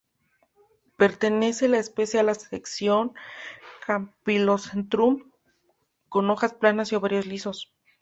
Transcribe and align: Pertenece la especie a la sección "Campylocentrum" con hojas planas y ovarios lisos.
Pertenece 0.97 1.67
la 1.67 1.77
especie 1.77 2.19
a 2.19 2.23
la 2.23 2.33
sección 2.33 3.13
"Campylocentrum" 3.85 5.31
con 6.09 6.27
hojas 6.31 6.55
planas 6.55 6.91
y 6.91 6.95
ovarios 6.95 7.27
lisos. 7.27 7.71